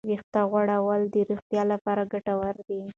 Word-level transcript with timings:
ویښتې 0.09 0.41
غوړول 0.51 1.01
د 1.13 1.15
روغتیا 1.29 1.63
لپاره 1.73 2.01
ګټور 2.13 2.55
دي. 2.67 2.79